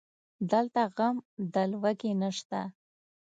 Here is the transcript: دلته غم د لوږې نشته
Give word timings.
دلته 0.51 0.81
غم 0.95 1.15
د 1.53 1.55
لوږې 1.71 2.11
نشته 2.21 2.61